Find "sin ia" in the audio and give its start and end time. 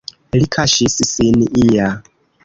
1.09-1.91